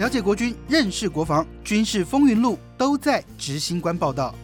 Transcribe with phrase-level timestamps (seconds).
[0.00, 4.34] 了解国军，认识国防，军事风云录都在执行官报道。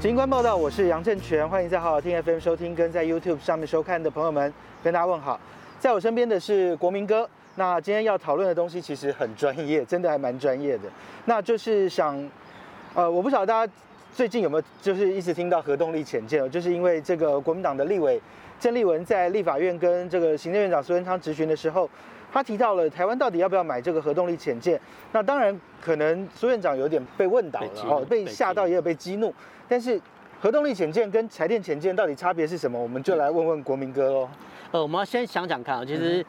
[0.00, 4.50] 执行官报道，我是杨正全，欢迎在好好听 FM 收听，跟在 YouTube 上面收看的朋友们
[4.82, 5.38] 跟大家问好。
[5.78, 7.28] 在我身边的是国民哥。
[7.56, 10.84] 那今天要讨论的东西其实很专业，真的还蛮专业的。
[11.26, 12.18] 那就是想，
[12.94, 13.72] 呃，我不晓得大家
[14.14, 18.18] 最近有没有就是一直听到核动力潜舰，就是因为这个国民党的立委
[18.58, 21.88] 郑丽文在立法院跟这个行政院长苏贞昌质询的时候，
[22.32, 24.80] 他提到了台湾到底要不要买这个核动力潜舰。
[25.12, 29.32] 那当然可能苏院长有点被问倒了哦，被吓到也有被激怒。
[29.68, 30.00] 但是
[30.40, 32.80] 核动力潜舰跟柴电潜舰到底差别是什么？
[32.80, 34.28] 我们就来问问国民哥喽。
[34.72, 36.24] 呃，我们要先想想看啊，其实。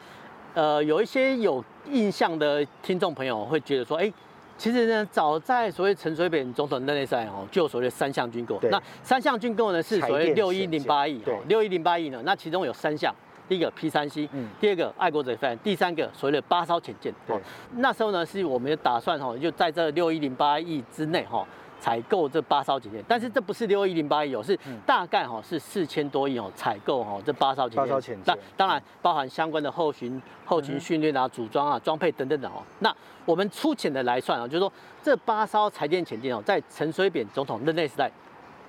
[0.54, 4.10] 呃，有一些有印象的听众朋友会觉得说，哎，
[4.58, 8.58] 其实呢，早在所谓陈水扁总统任内赛哦，就有所谓的三项军购。
[8.70, 13.14] 那三项军购呢是所谓六一零八亿，六一零八亿呢，那其中有三项，
[13.48, 14.28] 第一个 P 三 C，
[14.58, 17.12] 第二个爱国者饭，第三个所谓的八艘潜舰。
[17.26, 17.36] 对，
[17.76, 21.46] 那时候呢是我们打算哈，就在这六一零八亿之内哈。
[21.80, 28.22] 采购这八艘潜艇，但是这不是六一零八一哦，是大概哈是四千多亿哦，采购哈这八艘潜艇。
[28.24, 32.62] 那当然包含相关的后勤、后勤训练啊、组装啊、装配等等的哦。
[32.80, 38.10] 那我们粗浅的来算啊，就是说这八艘柴电潜艇哦，在陈水扁总统任内时代，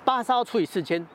[0.05, 1.05] 八艘除以四千。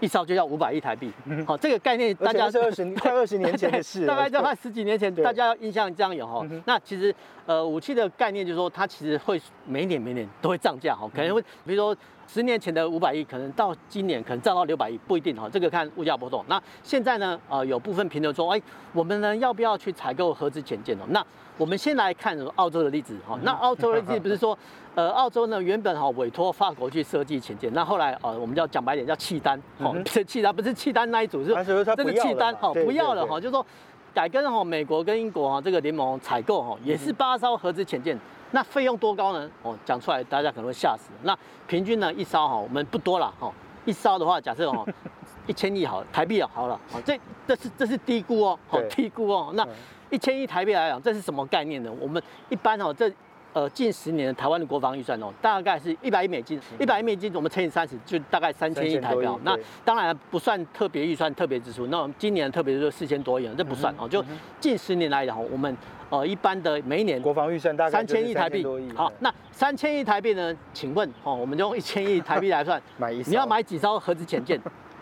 [0.00, 1.10] 一烧就要五百亿台币，
[1.46, 6.46] 好，这个概念大家是二十快二十年前的事， 大概在快十几年前，大家印象这样有哈。
[6.66, 7.14] 那其实
[7.46, 16.44] 呃武器的概念就是说，它其实会每年每年都会涨价哈，可能会比如说十年前的五百亿，可能到今年可能涨到六百亿，不一定哈，这个看物价波动。
[16.48, 18.60] 那现在呢，呃有部分评论说，哎，
[18.92, 21.04] 我们呢要不要去采购核子潜舰哦？
[21.08, 21.24] 那
[21.56, 23.38] 我们先来看澳洲的例子哈。
[23.42, 24.58] 那澳洲的例子不是说，
[24.94, 29.94] 呃，澳洲呢原本哈委托法国去设计潜舰，那后来呃我们叫讲白点叫契丹，哦，
[30.26, 33.64] 契丹不是契丹那一组，是这个契丹哈不要了哈，就是说
[34.12, 38.18] 改跟哈美国跟英国哈这个联盟采购哈也是八艘核子潜舰，
[38.56, 39.50] 那费用多高呢？
[39.62, 41.10] 哦，讲出来大家可能会吓死。
[41.24, 43.52] 那平均呢一烧哈我们不多了哈，
[43.84, 44.82] 一烧的话假设哦
[45.46, 49.68] 一千亿好台币啊好了，好这这是这是低估哦，好低估哦那。
[50.08, 51.90] 一千亿台币来讲，这是什么概念呢？
[52.00, 53.12] 我们一般哦，这
[53.56, 59.26] 呃近十年台湾的国防预算哦，大概是一百亿美金，一百亿美金我们乘以三十，就大概三千亿台币。
[59.44, 61.86] 那当然不算特别预算、特别支出。
[61.86, 64.06] 那我们今年特别就四千多亿，这不算哦。
[64.06, 64.22] 就
[64.60, 65.74] 近十年来讲，我们
[66.10, 68.62] 呃一般的每一年国防预算大概三千亿台币。
[68.94, 70.54] 好，那三千亿台币呢？
[70.74, 74.60] 请问哦，我们就用一千亿台币来算，买一，你要买几艘核子潜舰？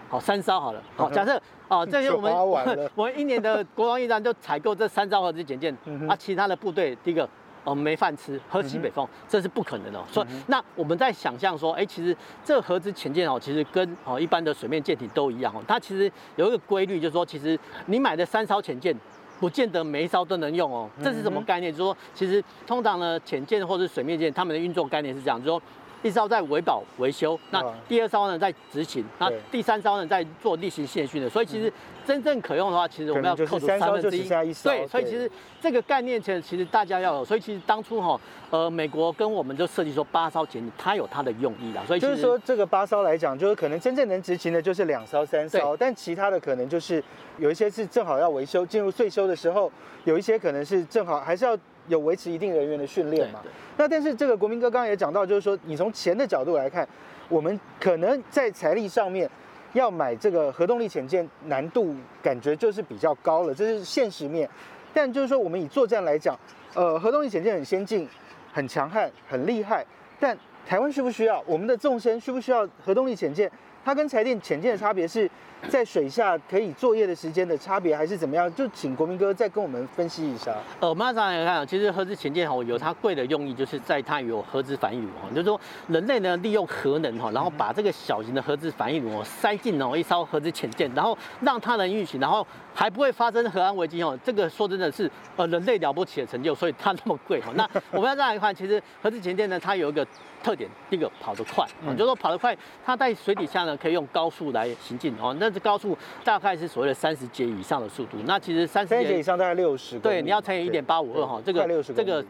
[0.08, 0.80] 好，三艘好了。
[0.94, 2.32] 好，假设啊， 这些我们
[2.94, 5.76] 我们一年的国防预算就采购这三艘核子潜舰，
[6.08, 7.28] 啊，其他的部队第一个
[7.64, 10.00] 哦没饭吃，喝西北风，这是不可能的。
[10.10, 18.94] 所以那我们在想象说，哎，其实这核子潜舰哦，其实跟哦一般的水面舰艇都一样哦，它其实有一个规律，就是说，其实你买的三艘潜舰，
[19.40, 20.88] 不见得每一艘都能用哦。
[21.02, 21.72] 这是什么概念？
[21.72, 25.62] 就是说，其实通常呢，潜舰或者水面舰，他们的运作概念是这样，就是说。
[26.04, 31.30] 一艘在维保维修，那第二艘呢在执勤，那第三艘呢在做例行现训的。
[31.30, 31.72] 所以其实
[32.06, 34.28] 真正可用的话，其实我们要扣除三分之一。
[34.62, 35.28] 对，所以其实
[35.62, 37.24] 这个概念其实其实大家要有。
[37.24, 38.20] 所以其实当初哈，
[38.50, 41.82] 呃，美国跟我们就设计说八艘潜艇，它有它的用意啦。
[41.86, 47.02] 所以就是说这个八艘来讲，就是可能真正能执勤的就是两艘、三艘，但其他的可能就是
[47.38, 49.72] 有一些是正好要维修，进入岁修的时候，
[50.04, 51.58] 有一些可能是正好还是要。
[51.88, 53.40] 有维持一定人员的训练嘛？
[53.76, 56.88] 那但是这个国民哥刚刚也讲到，就是说你从钱的角度来看，
[57.28, 59.28] 我们可能在财力上面
[59.72, 64.48] 要买这个核动力潜舰难度感觉就是比较高了，这是现实面。
[64.92, 66.38] 但就是说我们以作战来讲，
[66.74, 68.08] 呃，核动力潜舰很先进、
[68.52, 69.84] 很强悍、很厉害，
[70.20, 71.42] 但台湾需不需要？
[71.46, 73.50] 我们的纵深需不需要核动力潜舰？
[73.84, 75.30] 它跟柴电潜舰的差别是
[75.68, 78.52] 在水下可以作业的时间的差别，还是怎么样？
[78.54, 80.54] 就请国民哥再跟我们分析一下。
[80.80, 94.18] 呃，我们上来看，其实核子潜舰哈有它贵的用意，就是在它有核子反应炉哈，就是说人类呢利用核能哈，然后把这个小型的核子反应炉塞进哦一艘核子潜舰，然后让它能运行，然后还不会发生核安危机哦。
[94.22, 97.50] 这个说真的是呃人类了不起的成就，所以它那么贵哈。
[97.54, 100.06] 那我们要再来看，其实核子潜舰呢，它有一个。
[100.44, 102.54] 特点，第一个跑得快，啊，就是说跑得快，
[102.84, 112.24] 它在水底下呢可以用高速来行进，哦，那这高速大概是所谓的三十节以上的速度，那其实三十节以上大概六十，对，你要乘以一点八五二哈，这个这个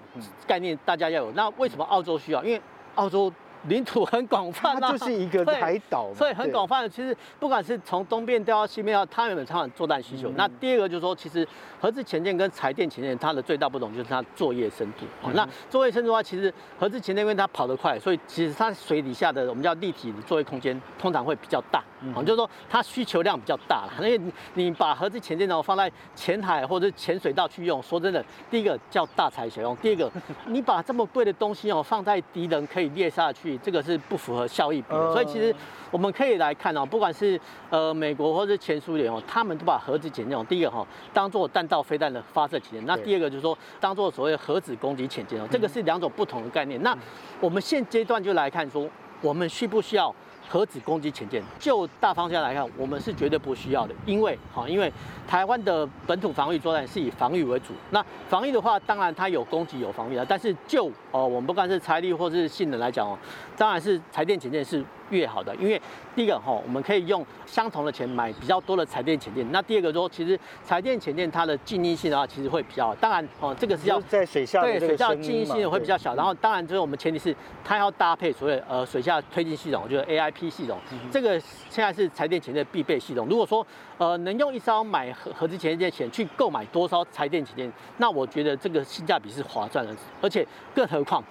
[0.46, 1.32] 概念大家要有。
[1.32, 2.43] 那为什么澳洲需要？
[2.44, 2.61] 因为
[2.94, 3.32] 澳洲
[3.69, 6.88] 领土很广泛，它就是一个海岛，所以很广泛。
[6.88, 10.31] 其实不管是从东边调到西边，它原本常常作战需求。
[10.37, 11.46] 那第二个就是说，其实
[11.81, 15.06] 核子潜舰跟柴电潜舰它的最大不同就是它作业深度。
[15.32, 21.82] 那作业深度的话，其实核子潜舰因为它跑得快，所以其实它水底下的我们叫立体的作业空间通常会比较大。
[22.14, 23.93] 啊，就是说它需求量比较大了。
[23.99, 24.20] 因为
[24.52, 30.12] 你把核子潜舰呢放在浅海或者浅水道去用，说真的，第一个叫大材小用，第二个
[30.46, 33.53] 你把这么贵的东西哦放在敌人可以猎杀去。
[33.58, 35.54] 这个是不符合效益比的，所以其实
[35.90, 37.40] 我们可以来看哦，不管是
[37.70, 46.82] 呃美国或者前苏联哦，他们都把核子潜舰哦，第一个哈当做弹道飞弹的发射起点，那第二个就是说当做所谓核子攻击潜舰哦，这个是两种不同的概念。
[46.82, 46.96] 那
[47.40, 48.88] 我们现阶段就来看说，
[49.20, 50.14] 我们需不需要？
[50.49, 54.93] 核子攻击潜舰，就大方向来看，我们是绝对不需要的，因为哈，因为
[55.26, 57.75] 台湾的本土防御作战是以防御为主。
[57.91, 63.19] 那防御的话，当然它有攻击有防御的，但是就哦，我们不管是财力或是性能来讲哦，
[63.56, 64.85] 当然是台电潜舰是。
[65.10, 65.80] 越好的，因为
[66.14, 69.46] 第一个哈，我们可以用相同的钱买比较多的彩电潜舰。
[69.52, 72.94] 那第二个说，其实彩电潜舰它的静音性的话，其实会比较。
[72.96, 76.14] 当然哦，这个是要在水下对水下静音性会比较小。
[76.14, 77.34] 然后当然就是我们前提是
[77.64, 80.78] 它要搭配所谓呃水下推进系统，就是 AIP 系统。
[81.10, 83.26] 这个现在是彩电潜舰必备系统。
[83.28, 83.66] 如果说
[83.98, 89.94] 呃能用一艘买核核子潜舰钱去购买多艘彩电潜舰，那我觉得这个性价比是划算的。
[90.20, 91.22] 而且更何况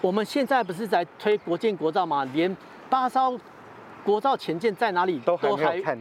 [0.00, 2.24] 我们现在不是在推国建国造吗？
[2.32, 2.54] 连
[2.90, 3.38] 八艘
[4.04, 5.48] 国造潜舰在哪里都还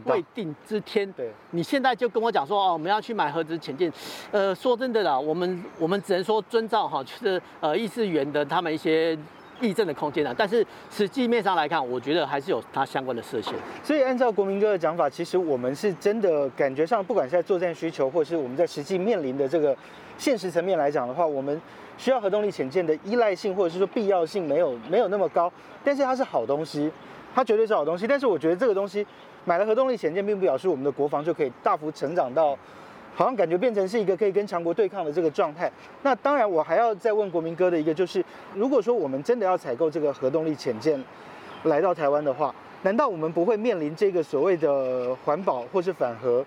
[0.05, 1.09] 未定之天。
[1.13, 3.91] 对，你现在就跟我讲说哦，我们要去买核子潜舰。
[4.31, 9.17] 呃，说真的啦，我们我们只能说遵照哈，就是呃，议事员的他们一些
[9.61, 10.33] 议政的空间啊。
[10.37, 13.53] 但是实际面上来看，我觉得还是有它相关的设限。
[13.83, 19.75] 所以按照国民哥的讲法，其实我们是真的感觉上，不管是在作战需求，或者是我们在实际面临的这个
[20.17, 21.59] 现实层面来讲的话，我们。
[21.99, 25.51] 需要核动力潜舰的依赖性或者是说必要性没有没有那么高，
[25.83, 26.89] 但是它是好东西，
[27.35, 28.07] 它绝对是好东西。
[28.07, 29.05] 但是我觉得这个东西
[29.43, 32.57] 买了核动力潜舰，并不表示我们的国防就可以大幅成长到，
[33.19, 35.69] 好像感觉变成是一个可以跟强国对抗的这个状态。
[36.03, 38.23] 那当然，我还要再问国民哥的一个就是，
[38.55, 40.97] 如果说我们真的要采购这个核动力潜舰
[41.63, 46.45] 来到台湾的话，难道我们不会面临这个所谓的环保或是反核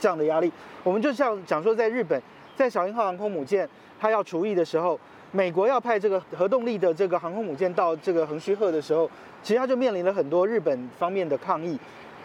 [0.00, 0.50] 这样的压力？
[0.82, 2.20] 我们就像讲说，在日本，
[2.56, 3.68] 在小鹰号航空母舰。
[4.00, 4.98] 它要除役的时候，
[5.30, 9.08] 美国要派这个核动力的这个航空母舰到这个横须贺的时候，
[9.42, 11.78] 其实他就面临了很多日本方面的抗议。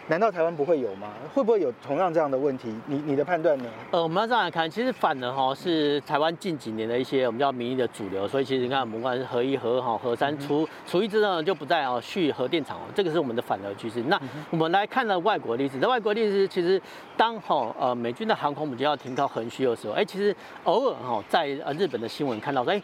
[0.08, 1.08] 难道台湾不会有吗？
[1.34, 2.72] 会不会有同样这样的问题？
[2.86, 3.64] 你你的判断呢？
[3.90, 14.00] 呃，我们要这样来看，其实反而哈是台湾近几年的一些我们叫民意的主流，所以其实你看，不管是核一、核哈、核三，除除一之后就不再哦续核电厂哦，这个是我们的反而趋势。
[14.04, 14.16] 那
[14.50, 16.80] 我们来看了外国例子，在外国例子其实
[17.16, 22.80] 当哈呃美军的航空母舰要停靠横须的时候，哎，其实偶尔哈在呃日本的新闻看到说，哎。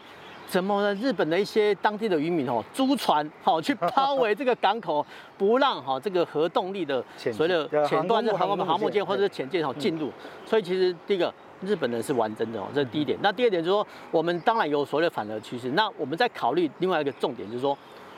[0.47, 0.93] 怎么呢？
[0.95, 5.03] 日本的一些当地的渔民哦，租船好去包围这个港口，
[5.37, 10.11] 不让哈这个核动力的所谓的前端的航空航母舰或者是潜舰哈进入。
[10.45, 13.17] 所以其实第一个日本人是玩真的哦，这是第一点。
[13.21, 15.69] 那第二点就是说，我们当然有所谓的反核趋势。
[15.71, 17.75] 那我们在考虑另外一个重点就是说，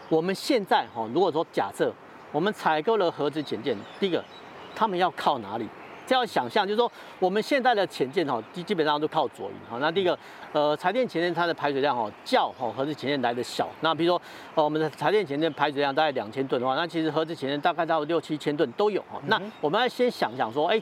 [0.10, 1.94] 我们现在哈如果说假设
[2.32, 4.22] 我们采购了核子潜舰，第一个
[4.76, 5.66] 他们要靠哪里？
[6.06, 9.78] 这样想象，就是说我们现在的潜舰哈，基基本上都靠左营哈。
[9.80, 10.18] 那第一个，
[10.54, 13.68] 呃，柴电潜舰它的排水量哈较哈核子潜舰来的小。
[13.82, 14.22] 那比如说，
[14.56, 19.20] 呃，我们的柴电潜舰排水量大概两千吨的话，那其实核子潜舰大概到六七千吨都有哈。
[19.28, 20.82] 那我们要先想想说，哎。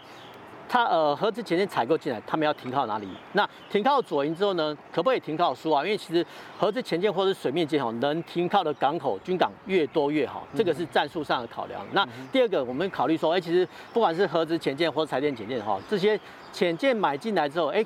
[0.70, 3.08] 它呃核子潜艇采购进来，他们要停靠哪里？
[3.34, 5.84] 那停靠左营之后呢，可不可以停靠苏澳？
[5.86, 6.26] 因为其实
[6.58, 11.80] 核子潜舰或者水面舰哦，能停靠的港口军港越多越好，这个是战术上的考量。
[11.92, 16.20] 那第二个，我们考虑说，哎，其实不管是核子潜舰或者柴电潜舰哈，这些
[16.52, 17.86] 潜舰买进来之后，哎，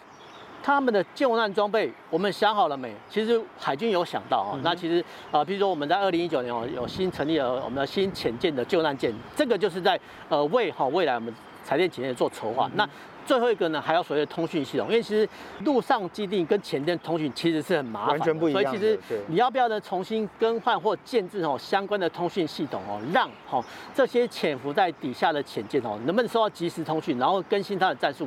[0.64, 2.94] 他们的救难装备我们想好了没？
[3.10, 4.60] 其实海军有想到哦。
[4.64, 10.00] 那其实啊，比如说我们在二零一九年哦，有新成立了我们的新潜舰的救难舰，这个就是在
[10.30, 11.34] 呃为哈未来我们。
[11.68, 12.88] 彩电潜舰做筹划，那
[13.26, 15.28] 最后一个呢，还有所谓的通讯系统，因为其实
[15.66, 18.64] 陆上基地跟前舰通讯其实是很麻烦，完全不一样。
[18.64, 18.98] 所以其实
[19.28, 23.62] 你要不要呢，重新更换或建制哦相关的通讯系统哦，让哈
[23.94, 28.26] 这些潜伏在底下的潜舰哦，能不能收到及时通讯，然后更新它的战术？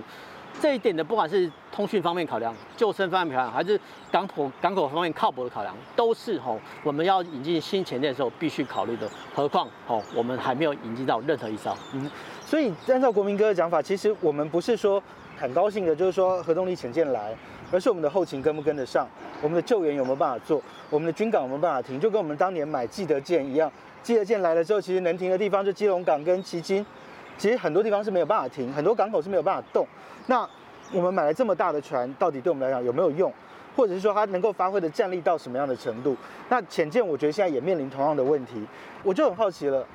[0.61, 3.80] 这一点的，不管是通讯方面考量、救生方面考量，还是
[4.11, 9.09] 港口港口方面靠泊的考量，都是吼我们要引进新潜艇的时候必须考虑的。
[9.32, 11.75] 何况吼我们还没有引进到任何一艘。
[11.94, 12.11] 嗯，
[12.50, 15.00] 所以按照国民哥的讲法，其实我们不是说
[15.38, 17.33] 很高兴的，就是说核动力潜舰来，
[17.71, 19.07] 而是我们的后勤跟不跟得上，
[19.40, 23.71] 我们的救援有没有办法做，我们的军港有没有办法停，就跟我们当年买记得舰一样，
[24.02, 26.85] 记得舰来了之后，其实能停的地方就基隆港跟旗津。
[27.38, 29.87] 其实很多地方是没有办法停，很多港口是没有办法动。
[30.26, 30.45] 那
[30.92, 33.33] 我们买了这么大的船，到底对我们来讲有没有用？
[33.76, 36.16] 或者是说它能够发挥的战力到什么样的程度？
[36.49, 38.66] 那潜舰我觉得现在也面临同样的问题，
[39.04, 39.87] 我就很好奇了。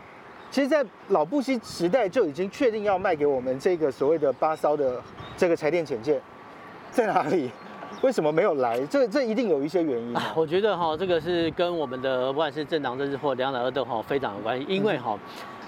[0.56, 5.02] 其实，在老布希时代就已经确定要卖给我们这个所谓的八艘的
[5.36, 6.18] 这个柴电潜舰，
[6.94, 7.52] 在哪里？
[8.02, 8.80] 为什么没有来？
[8.86, 10.16] 这这一定有一些原因。
[10.34, 15.20] 我觉得哈，这个是跟我们的不管是政党政治或两党二斗哈非常有关系，因为哈，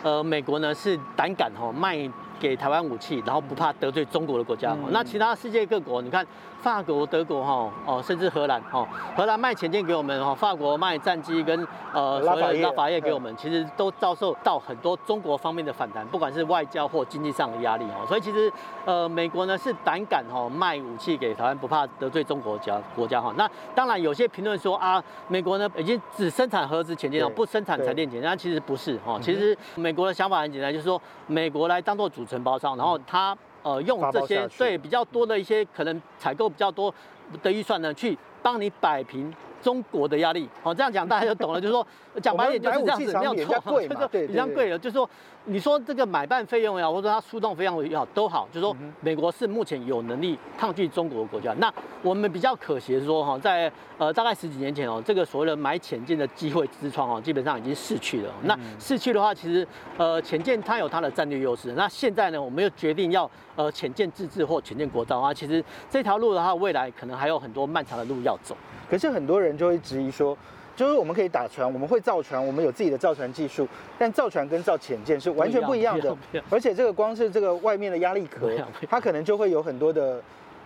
[0.04, 2.10] 呃，美国呢是胆敢哈卖。
[2.40, 4.76] 给台湾武器，然后不怕得罪中国的国家。
[4.90, 6.26] 那其他世界各国，你看
[6.62, 18.06] 法国、德国哈哦，甚至荷兰哈，荷兰卖潜舰给我们哈，法国卖战机跟呃拉法拉法叶给我们，其实都遭受到很多中国方面的反弹，不管是外交或经济上的压力哈。
[18.08, 18.52] 所以其实
[18.86, 23.34] 呃美国呢是胆敢哈卖武器给台湾，不怕得罪中国家国家哈。
[23.36, 29.18] 那当然有些评论说啊，美国呢已经只生产核子潜舰了，不生产柴电潜舰，那其实不是哈。
[29.22, 32.27] 其实美国的想法很简单，就是说美国来当做主。
[32.28, 36.94] 承包商，然后他呃用这些对比较多的一些可能采购比较多
[37.42, 39.34] 的预算呢，去帮你摆平。
[39.62, 41.86] 中国的压力，好这样讲大家就懂了， 就是说
[42.22, 45.10] 讲白一点就是这样子，没有错，这个比较 贵了，就是说
[45.46, 51.54] 你说这个买办费用也好，或者说它输送费用也好都好，就是说美国是目前有能力抗拒中国的国家。
[51.60, 58.34] 那我们比较可惜的是说哈，在呃大概十几年前哦，这个所谓的买潜舰的机会之窗哦，基本上已经逝去了。
[58.44, 61.74] 那逝去的话，其实呃潜舰它有它的战略优势。
[61.74, 68.56] 那现在呢，我们又决定要呃潜舰自制或潜舰国造啊，其实这条路的话，未来可能还有很多漫长的路要走。
[68.90, 70.38] 可是很多人就会质疑说，
[70.76, 73.68] 就是我们可以打船，我们会造船，我们有自己的造船技术，
[73.98, 76.16] 但造船跟造潜舰是完全不一样的。
[76.50, 78.50] 而且这个光是这个外面的压力壳，
[78.90, 80.22] 它可能就会有很多的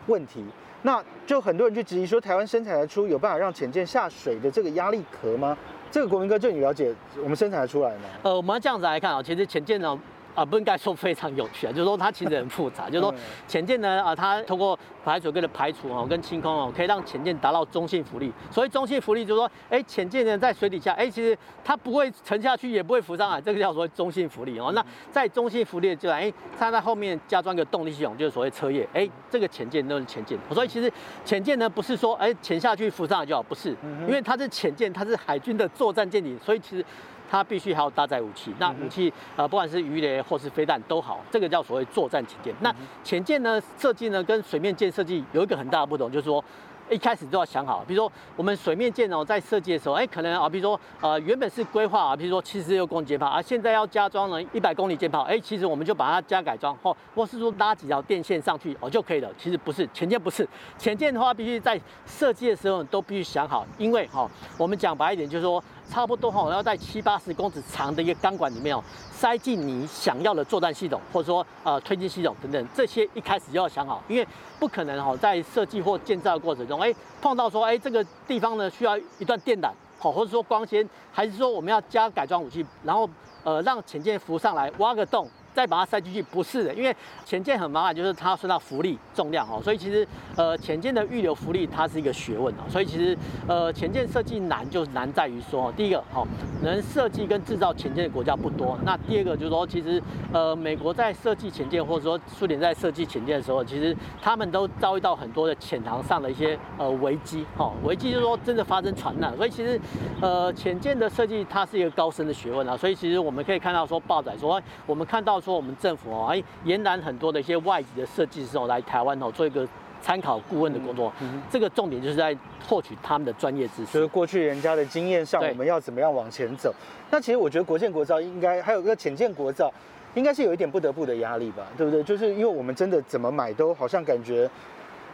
[0.07, 0.45] 问题。
[0.83, 5.57] 那就很多人就质疑说，台湾生产得出有办法让潜舰下水的这个压力壳吗？
[5.91, 8.05] 这个国民哥，就你了解，我们生产得出来吗？
[8.23, 9.99] 呃，我们要这样子来看啊，其实潜舰呢。
[10.35, 13.13] 啊，不应该说非常有趣啊，就是说它其实很复杂，就是说
[13.47, 18.31] 潜舰呢，啊，它通过排水跟的排除哦，跟清空哦，可以让潜舰达到中性浮力。
[18.49, 24.71] 所以中性浮力就是说，哎，潜舰呢在水底下，哎，其实它不会沉下去，也不会浮上来，这个叫做中性浮力哦。
[24.73, 30.37] 那在中性浮力就哎，它在后面加装个动力系统，就是所谓车叶，哎，这个潜舰都是潜舰。
[30.51, 30.91] 所以其实
[31.25, 33.75] 潜舰呢不是说哎潜下去浮上来就好，不是，
[34.07, 36.85] 因为它是潜舰，它是海军的作战舰艇，所以其实。
[37.31, 42.53] 它必须还要搭载武器，那武器呃，不管是鱼雷或是飞弹都好，这个叫所谓作战潜舰。
[42.59, 46.43] 那潜舰呢设计呢跟水面舰设计有一个很大的不同，就是说。
[46.89, 59.29] 一开始都要想好，比如说我们水面舰哦，在设计的时候，哎，可能啊，比如说呃，原本是规划啊，比如说七十六公里舰炮，啊现在要加装了一百公里舰炮，哎，其实我们就把它加改装，或或是说拉几条电线上去哦就可以了。
[59.37, 60.45] 其实不是，前舰不是，
[60.77, 68.81] 前舰的话必须在设计的时候都必须想好，因为哈，我们讲白一点就是说，差不多哈，要在七八十公尺长的一个钢管里面哦，
[69.11, 74.25] 塞进你想要的作战系统，或者说呃推进系统等等，这些一开始就要想好，因为
[74.57, 76.79] 不可能哈，在设计或建造的过程中。
[76.79, 79.69] 哎，碰到说，哎，这个地方呢需要一段电缆，
[79.99, 83.09] 好，或者说光纤，还是说我们要加改装武器，然后
[83.43, 85.29] 呃让潜舰浮上来，挖个洞。
[85.53, 93.17] 再把它塞进去不是的，因为潜舰很麻烦，就是它要算到浮力、重量哦，所以其实呃潜舰的预留浮力它是一个学问哦，所以其实
[93.47, 96.25] 呃潜舰设计难就难在于说，第一个好
[96.63, 109.79] 能设计跟制造潜舰的国家不多，那第二个就是说其实呃美国在设计潜舰或者说苏联在设计潜舰的时候，其实他们都遭遇到很多的潜航上的一些呃危机哈，危机就是说真的发生船难，所以其实
[110.21, 115.40] 呃潜舰的设计它是一个高深的学问啊，所以其实我们可以看到说报载说我们看到。
[115.41, 119.67] 说我们政府哦，哎，延揽很多的一些外籍的设计师哦来台湾哦做一个
[120.01, 121.11] 参考顾问的工作，
[121.49, 123.93] 这个重点就是在获取他们的专业知识。
[123.93, 126.73] 就是过去人家的经验上，我们要怎么样往前走？
[127.09, 129.73] 那其实我觉得国建国造应该还有个浅建国造，
[130.15, 132.03] 应该是有一点不得不的压力吧，对不对？
[132.03, 134.49] 就是因为我们真的怎么买都好像感觉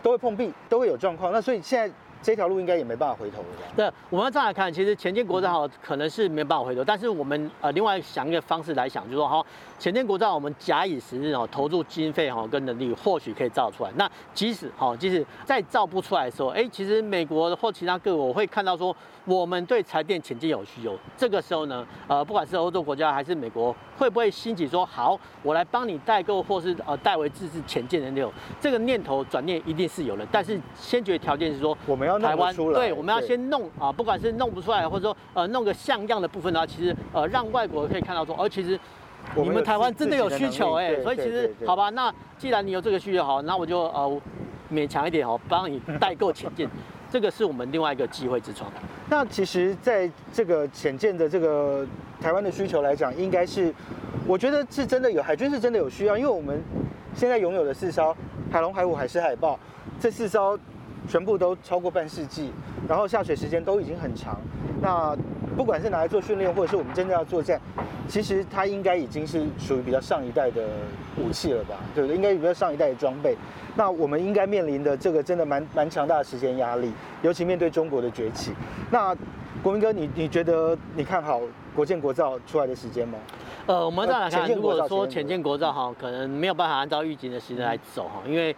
[0.04, 1.32] 都会碰壁，都会有状况。
[1.32, 1.94] 那所以现在。
[2.22, 3.48] 这条路应该也没办法回头了。
[3.76, 9.46] 对，我们要这样来看，其实前进国造好可能是没办法回头，但是我们呃另外想一个方式来想，就是说哈，
[9.80, 13.92] 前进国造我们假以时日哦，投入经费哈跟能力，或许可以造出来。
[13.96, 18.96] 那即使哈，即使再造不出来的时候，哎，其实美国或其他各国会看到说，
[19.26, 32.18] 我们对柴电前进有需求，这个时候呢，呃，不管是欧洲国家还是美国，会不会兴起说，好，我来帮你代购或是呃代为自制前进的那种，这个念头转念一定是有的，但是先决条件是说我们要。
[32.28, 38.78] 台湾对，我们要先弄啊，不管是弄不出来，或者说呃弄个像样的部分呢，其实呃让外国可以看到说，哦，其实
[39.36, 44.22] 你们台湾真的有需求哎，所以其实好吧，那既然你有这个需求好，那我就呃
[44.70, 46.68] 勉强一点哦，帮你代购潜舰，
[47.10, 48.70] 这个是我们另外一个机会之窗。
[49.08, 51.86] 那其实在这个潜舰的这个
[52.22, 53.74] 台湾的需求来讲，应该是
[54.26, 56.62] 我觉得是真的有海军是真的有需要，因为我们
[57.14, 58.16] 现在拥有的四艘。
[58.50, 59.60] 海龙、海虎、海狮、海豹，
[60.00, 60.58] 这四艘
[61.06, 62.50] 全部都超过半世纪，
[62.88, 64.40] 然后下水时间都已经很长。
[64.82, 65.14] 那
[65.58, 67.60] 不管是拿来做训练，或者是我们真的要作战，
[68.08, 70.64] 其实它应该已经是属于比较上一代的
[71.18, 71.76] 武器了吧？
[71.94, 72.16] 对不对？
[72.16, 73.36] 应该比较上一代的装备。
[73.76, 78.54] 那我们应该面临的这个真的蛮蛮强大的时间压力，尤其面对中国的崛起。
[78.90, 79.14] 那
[79.64, 81.42] 国民哥，你你觉得你看好
[81.76, 83.18] 国建国造出来的时间吗？
[83.66, 88.56] 呃，我们再来看，如果说浅建国造哈，可能没有办法按照预警的时间来走哈，因为。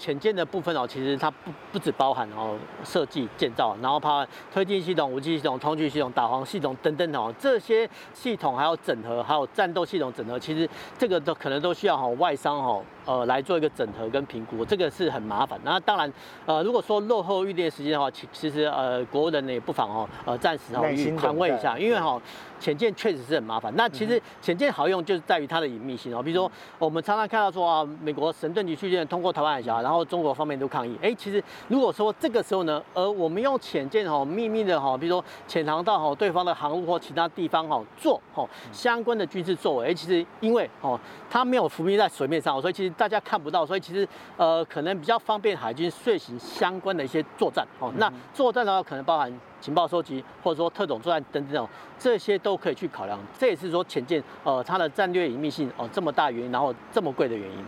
[0.00, 10.66] 潜舰的部分哦，其实它不不只包含哦设计建造，然后包含推进系统、武器系统、通讯系统、导航系统等等哦，这些系统还有整合，还有战斗系统整合，其实
[10.96, 15.60] 这个都可能都需要哈外商哈呃来做一个整合跟评估，这个是很麻烦。
[15.62, 16.10] 那当然
[16.46, 20.82] 呃如果说落后预定时间的话，其其实呃国人呢也不妨哦呃暂时哦
[21.18, 22.18] 宽慰一下，因为哈
[22.58, 23.70] 潜舰确实是很麻烦。
[23.76, 29.82] 那其实潜舰好用就是在于它的隐秘性哦，比如说我们常常看到说啊美国神盾局驱舰通过台湾海峡。
[29.90, 40.96] 然后中国方面都抗议，哎，其实如果说这个时候呢，而我们用潜舰哈秘密的哈，比如说潜藏到哈对方的航路或其他地方哈做哈相关的军事作为，哎，其实因为哦
[41.28, 44.06] 它没有浮面在水面上，所以其实大家看不到，所以其实
[44.36, 47.92] 呃可能比较方便海军遂行相关的一些作战哦。
[47.96, 51.68] 那作战的话可能包含情报收集或者说特种作战等等，
[51.98, 53.18] 这些都可以去考量。
[53.36, 57.64] 这也是说潜舰呃它的战略隐秘性哦这么大原因，然后这么贵的原因。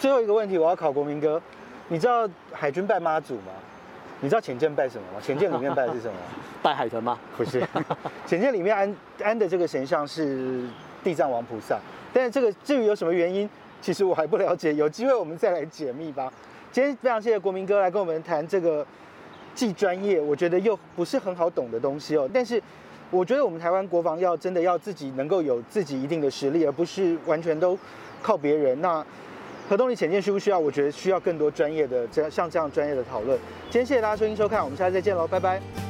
[0.00, 1.40] 最后一个问题，我要考国民哥，
[1.88, 3.52] 你知道海军拜妈祖吗？
[4.22, 5.20] 你知道潜舰拜什么吗？
[5.22, 6.14] 潜舰里面拜的是什么？
[6.62, 7.18] 拜海豚吗？
[7.36, 7.62] 不是，
[8.26, 10.64] 潜舰里面安安的这个神像是
[11.04, 11.78] 地藏王菩萨。
[12.14, 13.48] 但是这个至于有什么原因，
[13.82, 16.32] 其实我还不了解，有机会我们再来解密吧。
[16.72, 18.86] 今天非常谢谢国民哥来跟我们谈这个
[19.54, 22.26] 既专业，我觉得又不是很好懂的东西哦。
[22.32, 22.62] 但是
[23.10, 27.78] 我觉得我们台湾国防要真的要自己能够有自己一定的实力，而不是完全都
[28.22, 28.80] 靠别人。
[28.80, 29.04] 那
[29.70, 30.58] 核动力潜舰需不需要？
[30.58, 33.38] 我觉得需要更多专业的这像这样专业的讨论。
[33.66, 35.89] 今天谢谢大家收听收看，我们下次再见喽，拜拜。